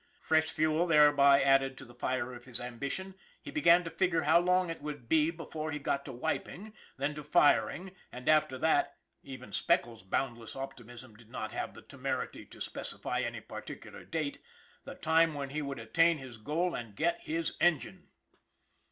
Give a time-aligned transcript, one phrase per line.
[0.19, 4.39] Fresh fuel thereby added to the fire of his ambition, he began to figure how
[4.39, 8.97] long it would be before he got to wiping, then to firing, and after that
[9.21, 14.39] even Speckles' boundless optimism did not have the temerity to specify any particular date
[14.85, 18.07] the time when he would attain his goal and get his engine.